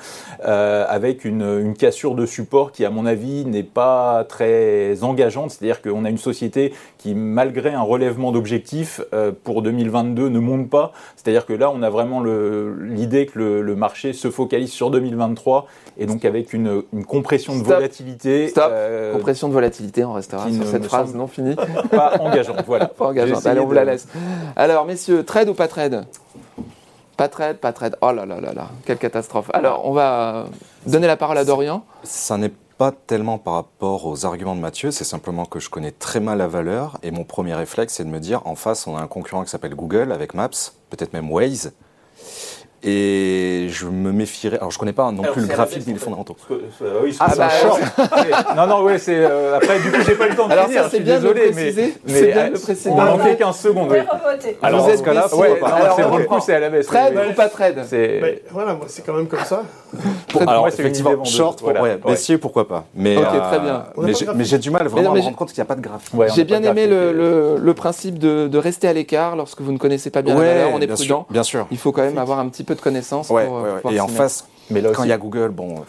[0.46, 5.50] euh, avec une, cassure de support qui, à mon avis, n'est pas très engageante.
[5.50, 9.02] C'est-à-dire qu'on a une société qui, malgré un relèvement d'objectifs
[9.44, 10.92] pour 2022, ne monte pas.
[11.16, 15.66] C'est-à-dire que là, on a vraiment l'idée que le, le marché se focalise sur 2023
[15.98, 18.48] et donc avec une, compression de volatilité.
[18.48, 18.68] Stop.
[18.70, 21.56] Euh, compression de volatilité, on restera sur cette phrase non finie.
[21.90, 22.86] Pas engageante, voilà.
[22.86, 23.46] pas engageante.
[23.46, 24.06] Allez, on vous la laisse.
[24.56, 26.06] Alors, messieurs, trade ou pas trade?
[27.16, 27.96] Pas trade, pas trade.
[28.00, 29.50] Oh là là là là, quelle catastrophe.
[29.52, 30.46] Alors, on va
[30.86, 31.84] donner la parole à Dorian.
[32.02, 35.90] Ça n'est pas tellement par rapport aux arguments de Mathieu, c'est simplement que je connais
[35.90, 38.96] très mal la valeur et mon premier réflexe, c'est de me dire en face, on
[38.96, 40.48] a un concurrent qui s'appelle Google avec Maps,
[40.88, 41.74] peut-être même Waze.
[42.82, 44.56] Et je me méfierais.
[44.56, 46.36] Alors, je connais pas non plus le graphique ni les fondamentaux.
[46.50, 47.50] Euh, oui, ah, bah,
[48.56, 49.16] non, non, ouais, c'est.
[49.16, 50.84] Euh, après, du coup, j'ai pas eu le temps de alors finir.
[50.84, 51.72] Ça, c'est bien désolé, mais.
[52.06, 52.90] C'est bien de le préciser.
[52.90, 53.88] On manquait 15 secondes.
[53.90, 53.98] Oui.
[54.62, 55.60] Alors, dans ce cas-là, ouais,
[55.96, 56.86] c'est le coup, c'est à la baisse.
[56.86, 57.84] Trade ou pas trade
[58.50, 59.62] Voilà, moi, c'est quand même comme ça.
[60.40, 61.62] Alors, effectivement, short,
[62.06, 62.84] baissier, pourquoi pas.
[62.94, 63.84] Mais, ok, très bien.
[64.34, 66.14] Mais j'ai du mal vraiment à me rendre compte qu'il n'y a pas de graphique.
[66.34, 70.34] J'ai bien aimé le principe de rester à l'écart lorsque vous ne connaissez pas bien
[70.34, 70.70] la valeur.
[70.72, 71.26] On est prudent.
[71.28, 71.66] Bien sûr.
[71.70, 74.82] Il faut quand même avoir un petit peu de connaissances euh, et en face, mais
[74.82, 75.84] quand il y a Google, bon.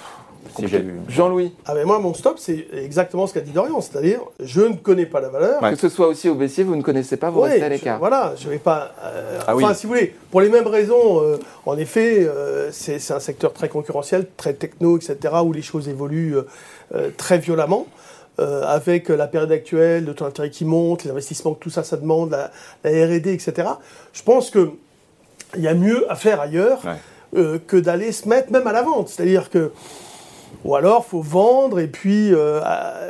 [1.07, 4.73] Jean-Louis ah ben Moi, mon stop, c'est exactement ce qu'a dit Dorian, c'est-à-dire, je ne
[4.73, 5.61] connais pas la valeur.
[5.61, 7.99] Que ce soit aussi au baissier, vous ne connaissez pas, vous restez à l'écart.
[7.99, 8.91] Voilà, je ne vais pas.
[9.01, 12.27] Euh, ah enfin, si vous voulez, pour les mêmes raisons, euh, en effet,
[12.71, 16.37] c'est un secteur très concurrentiel, très techno, etc., où les choses évoluent
[17.17, 17.87] très violemment.
[18.37, 21.95] avec la période actuelle, le taux d'intérêt qui monte, les investissements que tout ça, ça
[21.95, 22.49] demande, la,
[22.83, 23.69] RD, etc.
[24.13, 24.49] Je pense
[25.51, 26.81] qu'il y a mieux à faire ailleurs.
[27.37, 29.07] Euh, que d'aller se mettre même à la vente.
[29.07, 29.71] C'est-à-dire que
[30.65, 32.59] ou alors, faut vendre, et puis, euh,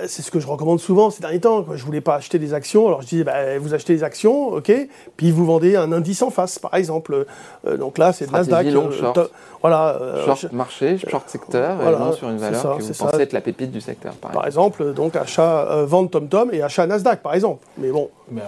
[0.08, 1.63] c'est ce que je recommande souvent ces derniers temps.
[1.63, 4.49] Quand je voulais pas acheter des actions, alors je dis, bah, vous achetez des actions,
[4.49, 4.71] ok,
[5.17, 7.25] puis vous vendez un indice en face, par exemple.
[7.65, 8.67] Euh, donc là, c'est Nasdaq.
[8.67, 9.32] Long, short.
[9.62, 13.71] Voilà, short marché, short secteur, voilà, sur une valeur que vous pensez être la pépite
[13.71, 14.13] du secteur.
[14.13, 14.93] Par, exemple.
[14.93, 17.65] donc achat, vente TomTom et achat Nasdaq, par exemple.
[17.80, 18.10] Mais bon.
[18.32, 18.41] Mais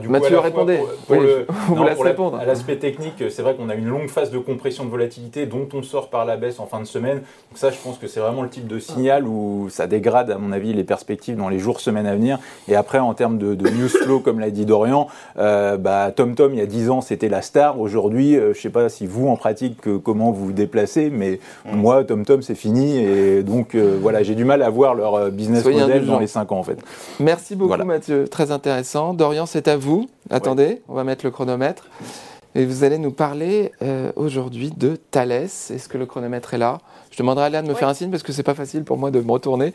[0.00, 0.78] du Mathieu, répondez.
[1.06, 2.36] Pour, le, vous répondre.
[2.38, 5.66] À l'aspect technique, c'est vrai qu'on a une longue phase de compression de volatilité dont
[5.72, 7.18] on sort par la baisse en fin de semaine.
[7.18, 10.38] Donc ça, je pense que c'est vraiment le type de signal où ça dégrade, à
[10.38, 12.38] mon avis, les perspectives dans les jours, semaines à venir.
[12.68, 16.58] Et après, en termes de, news flow, comme l'a dit Dorian, euh, bah, TomTom, il
[16.58, 17.80] y a 10 ans, c'était la star.
[17.80, 21.40] Aujourd'hui, euh, je ne sais pas si vous, en pratique, comment vous vous déplacez, mais
[21.64, 21.76] mm.
[21.76, 22.98] moi, TomTom, c'est fini.
[22.98, 26.52] Et donc, euh, voilà, j'ai du mal à voir leur business model dans les 5
[26.52, 26.78] ans, en fait.
[27.18, 28.28] Merci beaucoup, Mathieu.
[28.28, 29.14] Très intéressant.
[29.14, 30.10] Dorian Dorian, c'est à vous.
[30.28, 31.86] Attendez, on va mettre le chronomètre.
[32.56, 35.70] Et vous allez nous parler euh, aujourd'hui de Thalès.
[35.70, 36.80] Est-ce que le chronomètre est là?
[37.12, 38.98] Je demanderai à Léa de me faire un signe parce que c'est pas facile pour
[38.98, 39.72] moi de me retourner.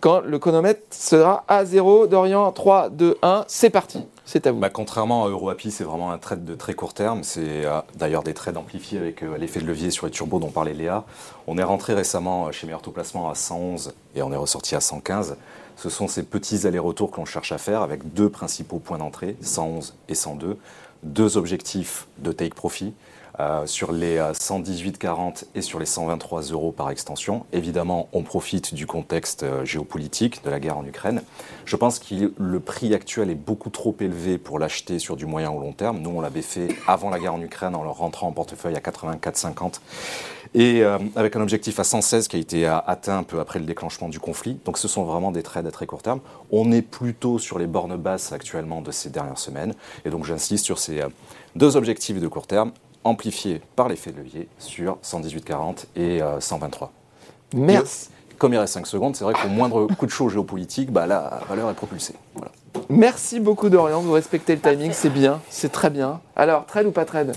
[0.00, 4.06] Quand le chronomètre sera à 0, Dorian, 3, 2, 1, c'est parti.
[4.24, 4.58] C'est à vous.
[4.58, 7.24] Bah, contrairement à EuroAPI, c'est vraiment un trade de très court terme.
[7.24, 10.48] C'est euh, d'ailleurs des trades amplifiés avec euh, l'effet de levier sur les turbos dont
[10.48, 11.04] parlait Léa.
[11.46, 14.80] On est rentré récemment chez Meilleur Taux Placement à 111 et on est ressorti à
[14.80, 15.36] 115.
[15.78, 19.36] Ce sont ces petits allers-retours que l'on cherche à faire avec deux principaux points d'entrée,
[19.40, 20.58] 111 et 102
[21.04, 22.92] deux objectifs de take profit.
[23.40, 27.46] Euh, sur les 118,40 euh, et sur les 123 euros par extension.
[27.52, 31.22] Évidemment, on profite du contexte euh, géopolitique de la guerre en Ukraine.
[31.64, 35.52] Je pense que le prix actuel est beaucoup trop élevé pour l'acheter sur du moyen
[35.52, 36.00] ou long terme.
[36.00, 38.80] Nous, on l'avait fait avant la guerre en Ukraine en le rentrant en portefeuille à
[38.80, 39.74] 84,50
[40.54, 40.82] et
[41.14, 44.18] avec un objectif à 116 qui a été atteint un peu après le déclenchement du
[44.18, 44.58] conflit.
[44.64, 46.20] Donc ce sont vraiment des trades à très court terme.
[46.50, 49.74] On est plutôt sur les bornes basses actuellement de ces dernières semaines.
[50.06, 51.02] Et donc j'insiste sur ces
[51.54, 52.72] deux objectifs de court terme,
[53.04, 56.86] amplifié par l'effet de levier sur 118,40 et 123.
[57.54, 58.10] Euh, Merci.
[58.38, 61.40] comme il reste 5 secondes, c'est vrai qu'au moindre coup de chaud géopolitique, bah, la
[61.48, 62.14] valeur est propulsée.
[62.88, 66.20] Merci beaucoup Dorian, vous respectez le timing, c'est bien, c'est très bien.
[66.36, 67.34] Alors, trade ou pas trade?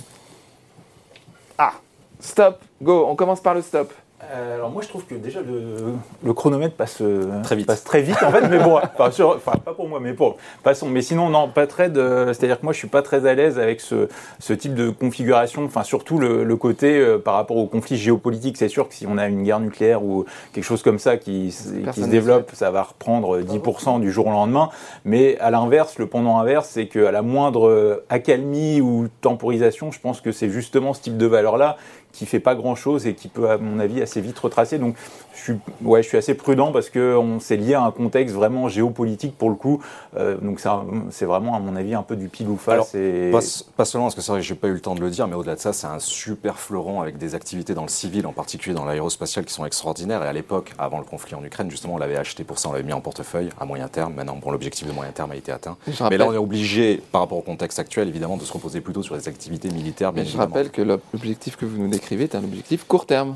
[1.58, 1.74] Ah,
[2.20, 3.94] stop, go, on commence par le stop.
[4.30, 7.66] Euh, alors moi je trouve que déjà le, chronomètre passe euh, très vite.
[7.66, 10.88] Passe très vite en fait, mais bon, enfin, pas pour moi, mais pour passons.
[10.90, 11.88] Mais sinon non, pas très.
[11.88, 14.08] C'est-à-dire que moi je suis pas très à l'aise avec ce,
[14.40, 15.66] ce, type de configuration.
[15.66, 18.58] Enfin surtout le, côté euh, par rapport au conflit géopolitique.
[18.58, 21.54] C'est sûr que si on a une guerre nucléaire ou quelque chose comme ça qui,
[21.94, 24.70] qui se développe, ça va reprendre 10% du jour au lendemain.
[25.04, 30.22] Mais à l'inverse, le pendant inverse, c'est qu'à la moindre accalmie ou temporisation, je pense
[30.22, 31.78] que c'est justement ce type de valeur là
[32.12, 34.78] qui fait pas grand chose et qui peut, à mon avis, assez vite retracer.
[34.78, 34.96] Donc,
[35.34, 38.36] je suis, ouais, je suis assez prudent parce que on s'est lié à un contexte
[38.36, 39.82] vraiment géopolitique pour le coup.
[40.18, 40.62] Euh, donc,
[41.10, 42.96] c'est vraiment, à mon avis, un peu du pile ou face.
[42.96, 43.32] Et...
[43.78, 45.28] Pas, seulement parce que c'est vrai que j'ai pas eu le temps de le dire,
[45.28, 48.34] mais au-delà de ça, c'est un super fleuron avec des activités dans le civil, en
[48.34, 50.24] particulier dans l'aérospatial, qui sont extraordinaires.
[50.24, 52.74] Et à l'époque, avant le conflit en Ukraine, justement, on l'avait acheté pour ça, on
[52.74, 54.14] l'avait mis en portefeuille à moyen terme.
[54.14, 55.78] Maintenant, bon, l'objectif de moyen terme a été atteint.
[56.10, 59.04] Mais là, on est obligé, par rapport au contexte actuel, évidemment, de se reposer plutôt
[59.04, 60.14] sur des activités militaires.
[60.14, 63.36] Bien je rappelle que l'objectif que vous nous décrivez est un objectif court terme.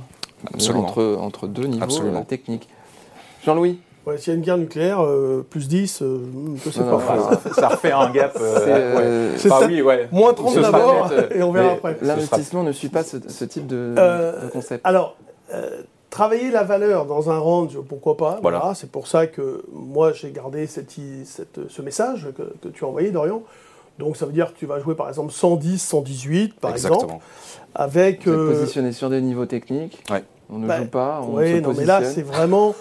[0.54, 2.23] Entre, entre deux niveaux Absolument.
[2.23, 2.67] Techniques.
[3.45, 6.19] Jean-Louis Ouais, S'il y a une guerre nucléaire, euh, plus 10, euh,
[6.63, 7.41] je sais pas.
[7.56, 8.38] ça, refait un gap.
[8.39, 9.65] Euh, ouais.
[9.65, 10.08] oui, ouais.
[10.12, 11.97] Moins 30 d'abord, et on verra après.
[12.04, 13.95] L'investissement ne suit pas ce, type de,
[14.54, 14.86] concept.
[14.86, 15.17] Alors,
[16.12, 18.73] travailler la valeur dans un range, pourquoi pas Voilà.
[18.75, 20.93] C'est pour ça que moi, j'ai gardé cette,
[21.25, 23.41] cette, ce message que, que, tu as envoyé, Dorian.
[24.00, 27.02] Donc, ça veut dire que tu vas jouer, par exemple, 110, 118, par Exactement.
[27.04, 27.24] exemple.
[27.74, 28.28] Avec.
[28.28, 30.04] Vous êtes positionné sur des niveaux techniques.
[30.10, 30.24] Ouais.
[30.50, 32.76] On ne bah, joue pas, on oui, non, mais là, c'est vraiment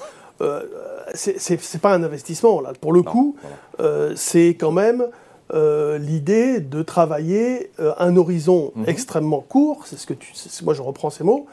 [1.15, 2.61] c'est pas un investissement.
[2.61, 2.73] Là.
[2.81, 3.37] Pour le coup,
[3.81, 5.07] euh, c'est quand même
[5.53, 8.85] euh, l'idée de travailler euh, un horizon mhm.
[8.89, 9.87] extrêmement court.
[9.87, 11.47] C'est ce que tu, moi je reprends ces mots.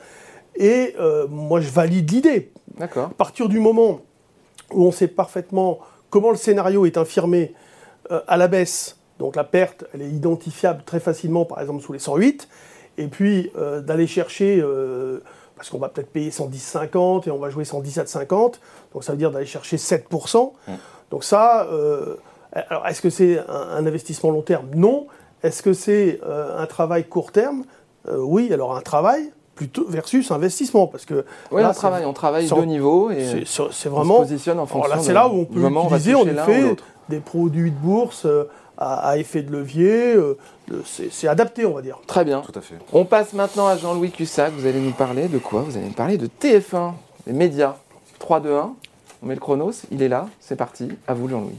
[0.55, 0.95] Et
[1.29, 2.51] moi je valide l'idée.
[2.77, 3.05] D'accord.
[3.05, 4.01] À partir du moment
[4.73, 7.53] où on sait parfaitement comment le scénario est infirmé
[8.27, 11.99] à la baisse, donc la perte, elle est identifiable très facilement, par exemple sous les
[11.99, 12.49] 108,
[12.97, 13.51] et puis
[13.85, 14.61] d'aller chercher
[15.61, 18.55] parce qu'on va peut-être payer 110,50 et on va jouer 117,50.
[18.93, 20.53] Donc ça veut dire d'aller chercher 7%.
[20.67, 20.71] Mmh.
[21.11, 22.15] Donc ça, euh,
[22.67, 24.69] alors est-ce que c'est un, investissement long terme?
[24.73, 25.05] Non.
[25.43, 27.65] Est-ce que c'est euh, un travail court terme?
[28.07, 32.49] Euh, Oui, alors un travail plutôt versus investissement parce que oui, on travaille, on travaille
[32.49, 34.89] deux niveaux et c'est vraiment on se positionne en fonction.
[34.89, 36.75] là, c'est là où on peut utiliser en effet
[37.07, 38.25] des produits de bourse
[38.77, 40.15] à, effet de levier.
[40.15, 40.37] Euh,
[40.85, 41.99] c'est adapté, on va dire.
[42.07, 42.41] Très bien.
[42.41, 42.75] Tout à fait.
[42.93, 44.53] On passe maintenant à Jean-Louis Cussac.
[44.53, 45.61] Vous allez nous parler de quoi?
[45.61, 46.93] Vous allez nous parler de TF1,
[47.27, 47.75] les médias.
[48.19, 48.73] 3, 2, 1.
[49.23, 50.89] On met le chronos, il est là, c'est parti.
[51.07, 51.57] À vous, Jean-Louis.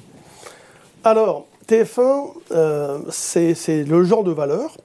[1.05, 4.77] Alors, TF1, euh, c'est le genre de valeur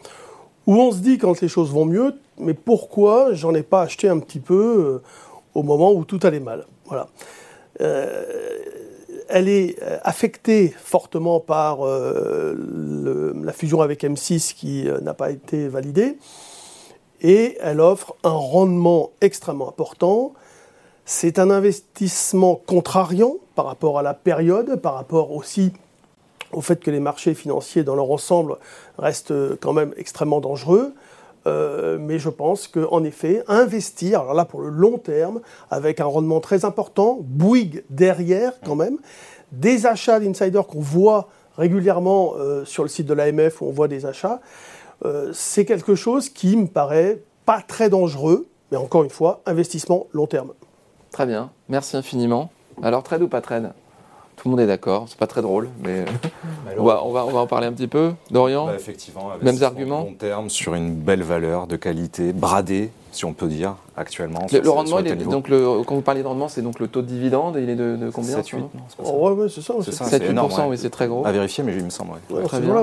[0.68, 4.10] où on se dit quand les choses vont mieux, mais pourquoi j'en ai pas acheté
[4.10, 5.02] un petit peu euh,
[5.56, 7.08] au moment où tout allait mal Voilà
[9.30, 12.56] elle est euh, affectée fortement par euh,
[13.44, 16.18] la fusion avec M6 qui euh, n'a pas été validée.
[17.22, 20.34] Et elle offre un rendement extrêmement important.
[21.06, 25.72] C'est un investissement contrariant par rapport à la période, par rapport aussi
[26.54, 28.58] au fait que les marchés financiers dans leur ensemble
[28.98, 30.94] restent quand même extrêmement dangereux.
[31.48, 35.40] Euh, mais je pense qu'en effet, investir, alors là pour le long terme,
[35.72, 38.98] avec un rendement très important, Bouygues derrière quand même,
[39.54, 43.88] des achats d'insiders qu'on voit régulièrement euh, sur le site de l'AMF où on voit
[43.88, 44.42] des achats,
[45.06, 50.08] euh, c'est quelque chose qui me paraît pas très dangereux, mais encore une fois, investissement
[50.12, 50.54] long terme.
[51.12, 52.52] Très bien, merci infiniment.
[52.84, 53.72] Alors trade ou pas trade
[54.38, 56.06] Tout le monde est d'accord, c'est pas très drôle, mais
[56.78, 58.14] on va, on, va, on va en parler un petit peu.
[58.30, 60.02] Dorian bah, Effectivement, avec mêmes arguments.
[60.04, 64.46] long terme, sur une belle valeur de qualité, bradée, si on peut dire, actuellement.
[64.52, 67.02] Le, rendement, il est, donc le, quand vous parlez de rendement, c'est donc le taux
[67.02, 68.64] de dividende, il est de, de combien 7, 8,
[69.04, 69.74] oh, ouais, c'est ça.
[69.82, 70.40] C'est 7, 8
[70.70, 71.26] oui, c'est très gros.
[71.26, 72.12] À vérifier, mais il me semble.
[72.30, 72.44] Ouais.
[72.44, 72.76] très bien.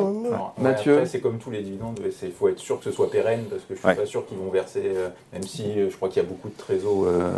[0.58, 3.62] Mathieu C'est comme tous les dividendes, il faut être sûr que ce soit pérenne, parce
[3.62, 6.08] que je ne suis pas sûr qu'ils vont verser, euh, même si euh, je crois
[6.08, 7.30] qu'il y a beaucoup de trésors euh,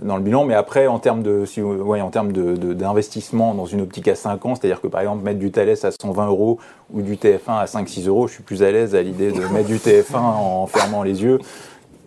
[0.00, 0.44] dans le bilan.
[0.44, 4.44] Mais après, en termes de, si, ouais, en termes d'investissement dans une optique à 5
[4.46, 6.58] ans, c'est-à-dire que par exemple, mettre du Thales à 120 euros
[6.92, 9.68] ou du TF1 à 5-6 euros, je suis plus à l'aise à l'idée de mettre
[9.68, 11.38] du TF1 en fermant les yeux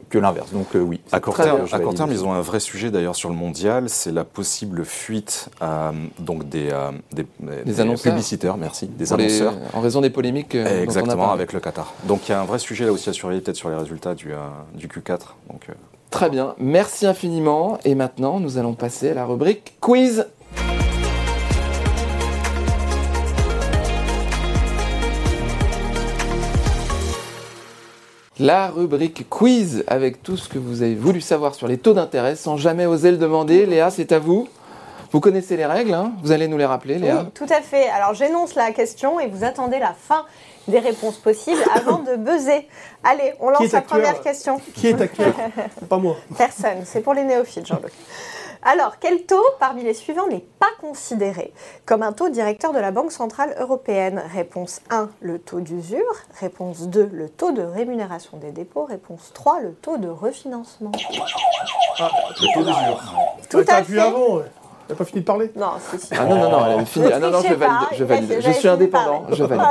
[0.09, 0.51] que l'inverse.
[0.51, 1.01] Donc euh, oui.
[1.11, 3.89] À court terme, à court terme ils ont un vrai sujet d'ailleurs sur le mondial,
[3.89, 9.53] c'est la possible fuite euh, donc des, euh, des, des, publicitaires, merci, des annonceurs.
[9.73, 10.55] en raison des polémiques.
[10.55, 11.93] Exactement, avec le Qatar.
[12.05, 14.15] Donc il y a un vrai sujet là aussi à surveiller peut-être sur les résultats
[14.15, 14.31] du,
[14.73, 15.19] du Q4.
[15.49, 15.67] Donc,
[16.15, 17.77] Très bien, merci infiniment.
[17.83, 20.25] Et maintenant, nous allons passer à la rubrique quiz.
[28.39, 32.36] La rubrique quiz avec tout ce que vous avez voulu savoir sur les taux d'intérêt
[32.36, 33.65] sans jamais oser le demander.
[33.65, 34.50] Léa, c'est à vous.
[35.13, 37.88] Vous connaissez les règles, hein vous allez nous les rappeler, Léa Oui, tout à fait.
[37.88, 40.26] Alors j'énonce la question et vous attendez la fin
[40.67, 42.67] des réponses possibles avant de buzzer.
[43.06, 44.60] Allez, on lance la première question.
[44.74, 45.34] Qui est acteur
[45.89, 46.17] Pas moi.
[46.38, 47.93] Personne, c'est pour les néophytes, Jean-Luc.
[48.67, 51.54] Alors, quel taux parmi les suivants n'est pas considéré
[51.86, 54.23] comme un taux directeur de la Banque Centrale Européenne?
[54.34, 56.15] Réponse 1, le taux d'usure.
[56.39, 58.86] Réponse 2, le taux de rémunération des dépôts.
[58.86, 60.91] Réponse 3, le taux de refinancement.
[61.99, 63.13] Ah, le taux d'usure.
[63.51, 63.99] Tout à fait.
[63.99, 64.41] Avant,
[64.88, 65.52] elle n'a pas fini de parler?
[65.56, 66.13] Non, si, si.
[66.15, 67.08] Ah non, non, non, elle a fini.
[67.12, 67.88] Ah non, non, je valide.
[67.93, 68.38] Je, valide.
[68.39, 69.65] je suis indépendant, je valide.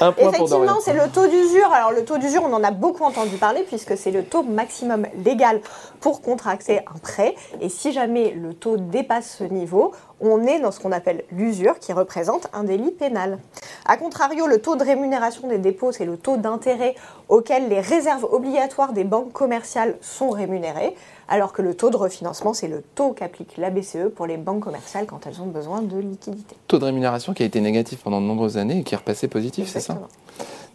[0.00, 1.72] Un point Effectivement, c'est le taux d'usure.
[1.72, 5.06] Alors, le taux d'usure, on en a beaucoup entendu parler puisque c'est le taux maximum
[5.24, 5.60] légal
[6.00, 7.34] pour contracter un prêt.
[7.62, 11.78] Et si jamais le taux dépasse ce niveau, on est dans ce qu'on appelle l'usure,
[11.78, 13.38] qui représente un délit pénal.
[13.86, 16.94] A contrario, le taux de rémunération des dépôts, c'est le taux d'intérêt
[17.28, 20.94] auquel les réserves obligatoires des banques commerciales sont rémunérées
[21.28, 24.62] alors que le taux de refinancement, c'est le taux qu'applique la BCE pour les banques
[24.62, 26.56] commerciales quand elles ont besoin de liquidités.
[26.68, 29.26] Taux de rémunération qui a été négatif pendant de nombreuses années et qui est repassé
[29.28, 29.98] positif, c'est ça?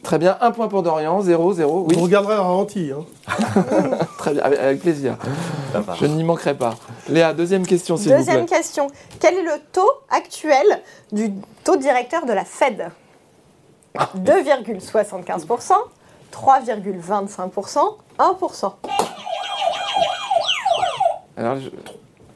[0.04, 1.86] Très bien, un point pour Dorian, zéro, zéro.
[1.88, 1.96] Oui.
[1.98, 2.92] On regarderait un ralenti.
[2.92, 3.06] Hein.
[4.18, 5.16] Très bien, avec, plaisir.
[6.00, 6.76] Je n'y manquerai pas.
[7.08, 8.26] Léa, deuxième question, s'il vous plaît.
[8.26, 8.88] Deuxième question.
[9.20, 10.66] Quel est le taux actuel
[11.12, 11.32] du
[11.64, 12.90] taux directeur de la Fed?
[13.96, 15.74] 2,75%,
[16.34, 18.74] 3,25%, 1%.
[21.38, 21.58] Alors,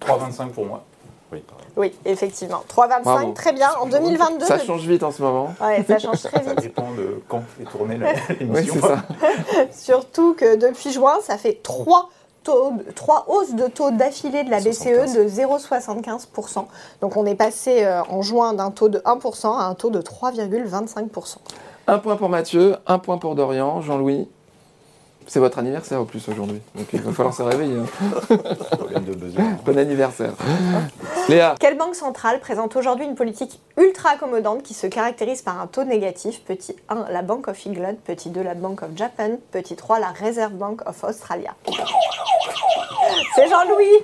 [0.02, 0.84] 3,25 pour moi.
[1.32, 1.44] Oui,
[1.76, 2.64] oui effectivement.
[2.70, 3.70] 3,25, très bien.
[3.82, 4.46] En 2022.
[4.46, 5.54] Ça change vite en ce moment.
[5.62, 6.50] Oui, ça change très vite.
[6.50, 8.00] ça dépend de quand est tournée
[8.40, 8.82] l'émission.
[8.84, 12.10] oui, Surtout que depuis juin, ça fait 3
[12.44, 16.66] Taux, trois hausses de taux d'affilée de la BCE de 0,75%.
[17.02, 20.00] Donc on est passé euh, en juin d'un taux de 1% à un taux de
[20.00, 21.38] 3,25%.
[21.88, 24.30] Un point pour Mathieu, un point pour Dorian, Jean-Louis.
[25.28, 27.78] C'est votre anniversaire au plus aujourd'hui, donc il va falloir se réveiller.
[27.80, 29.58] Hein.
[29.66, 30.34] bon anniversaire.
[31.30, 31.56] Léa.
[31.60, 35.84] Quelle banque centrale présente aujourd'hui une politique ultra accommodante qui se caractérise par un taux
[35.84, 36.42] négatif?
[36.44, 37.96] Petit 1, la Bank of England.
[38.06, 39.32] Petit 2, la Bank of Japan.
[39.52, 41.56] Petit 3, la Reserve Bank of Australia.
[43.36, 44.04] C'est Jean-Louis.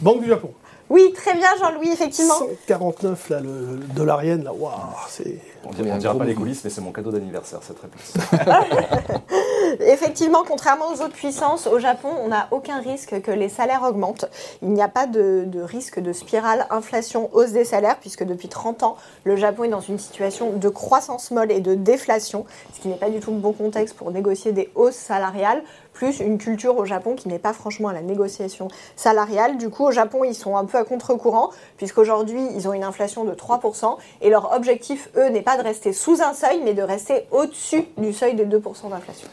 [0.00, 0.52] Banque du Japon.
[0.88, 2.34] Oui, très bien Jean-Louis, effectivement.
[2.34, 4.72] 149, là, le, dollarienne, là, waouh,
[5.08, 5.38] c'est...
[5.64, 8.14] On ne dira pas les coulisses, mais c'est mon cadeau d'anniversaire, cette réponse.
[9.80, 14.26] Effectivement, contrairement aux autres puissances, au Japon, on n'a aucun risque que les salaires augmentent.
[14.62, 18.96] Il n'y a pas de, risque de spirale inflation-hausse des salaires, puisque depuis 30 ans,
[19.24, 22.96] le Japon est dans une situation de croissance molle et de déflation, ce qui n'est
[22.96, 25.62] pas du tout le bon contexte pour négocier des hausses salariales
[25.96, 29.56] plus une culture au Japon qui n'est pas franchement à la négociation salariale.
[29.56, 33.24] Du coup, au Japon, ils sont un peu à contre-courant, puisqu'aujourd'hui, ils ont une inflation
[33.24, 36.82] de 3%, et leur objectif, eux, n'est pas de rester sous un seuil, mais de
[36.82, 39.28] rester au-dessus du seuil de 2% d'inflation.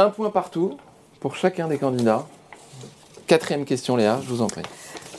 [0.00, 0.76] Un point partout
[1.18, 2.24] pour chacun des candidats.
[3.26, 4.62] Quatrième question, Léa, je vous en prie.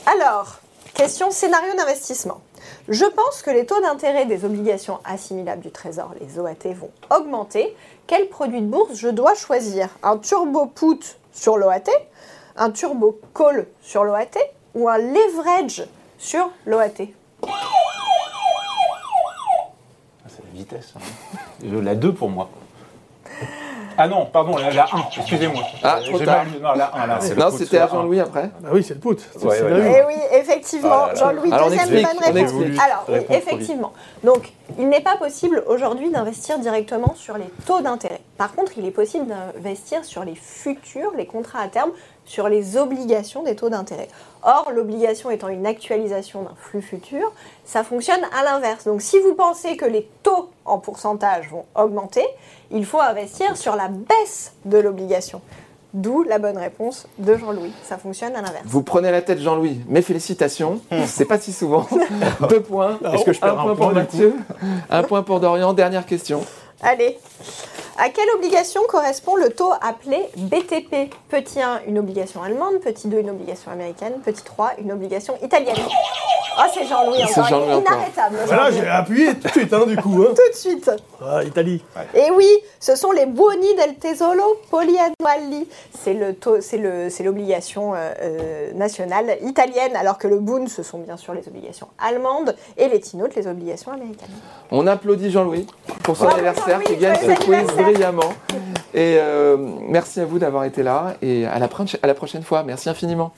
[0.06, 0.58] Alors,
[0.94, 2.40] question scénario d'investissement.
[2.88, 7.76] Je pense que les taux d'intérêt des obligations assimilables du Trésor, les OAT, vont augmenter.
[8.06, 9.90] Quel produit de bourse je dois choisir?
[10.02, 11.90] Un turbo put sur l'OAT,
[12.56, 14.38] un turbo call sur l'OAT
[14.74, 15.84] ou un leverage
[16.16, 17.06] sur l'OAT
[17.42, 17.48] ah,
[20.26, 20.94] C'est la vitesse.
[20.96, 21.00] Hein.
[21.82, 22.48] La 2 pour moi.
[24.02, 24.86] Ah non, pardon, la, 1,
[25.18, 25.62] excusez-moi.
[25.82, 26.46] Ah, trop tard.
[26.58, 27.18] non, la 1, là.
[27.36, 28.50] Non, c'était à Jean-Louis après.
[28.60, 29.08] Bah oui, c'est le put.
[29.42, 32.52] Ouais, Eh oui, effectivement, ah Jean-Louis, deuxième bonne réponse.
[32.82, 33.92] Alors, oui, effectivement.
[34.24, 38.22] Donc, il n'est pas possible aujourd'hui d'investir directement sur les taux d'intérêt.
[38.38, 41.90] Par contre, il est possible d'investir sur les futurs, les contrats à terme
[42.30, 44.06] sur les obligations des taux d'intérêt.
[44.44, 47.32] Or, l'obligation étant une actualisation d'un flux futur,
[47.64, 48.84] ça fonctionne à l'inverse.
[48.84, 52.24] Donc si vous pensez que les taux en pourcentage vont augmenter,
[52.70, 55.40] il faut investir sur la baisse de l'obligation.
[55.92, 57.72] D'où la bonne réponse de Jean-Louis.
[57.82, 58.62] Ça fonctionne à l'inverse.
[58.64, 59.80] Vous prenez la tête, Jean-Louis.
[59.88, 60.80] Mes félicitations.
[61.06, 61.88] C'est pas si souvent.
[62.48, 62.96] Deux points.
[63.12, 64.36] Est-ce que je perds un, point, pour Mathieu
[64.88, 65.72] Un point pour Dorian.
[65.72, 66.44] Dernière question.
[66.82, 67.18] Allez.
[67.98, 72.80] À quelle obligation correspond le taux appelé BTP Petit 1, une obligation allemande.
[72.82, 74.14] Petit 2, une obligation américaine.
[74.24, 75.76] Petit 3, une obligation italienne.
[76.58, 77.46] Oh, c'est Jean-Louis encore.
[77.48, 78.36] Jean inarrêtable.
[78.46, 80.22] Voilà, j'ai appuyé tout de suite, hein, du coup.
[80.22, 80.34] Hein.
[80.34, 80.90] tout de suite.
[81.24, 81.82] Ah, Italie.
[82.14, 82.48] Et oui,
[82.80, 85.68] ce sont les buoni del tesoro poliannuali.
[85.98, 90.82] C'est le c'est le, c'est l'obligation euh, euh, nationale italienne, alors que le Bund, ce
[90.82, 94.30] sont bien sûr les obligations allemandes, et les Tinotes, les obligations américaines.
[94.70, 95.66] On applaudit Jean-Louis
[96.02, 98.32] pour son anniversaire qui gagne ce quiz brillamment.
[98.94, 99.56] Et euh,
[99.88, 101.68] merci à vous d'avoir été là et à la,
[102.02, 102.62] à la prochaine fois.
[102.62, 103.32] Merci infiniment.